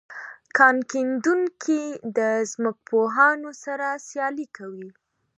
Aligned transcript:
کان 0.57 0.77
کیندونکي 0.91 1.81
د 2.17 2.19
ځمکپوهانو 2.51 3.49
سره 3.63 3.87
سیالي 4.07 4.47
کوي 4.57 4.89